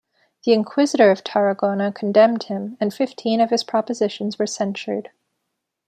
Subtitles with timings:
[0.45, 5.11] The inquisitor of Tarragona condemned him, and fifteen of his propositions were censured.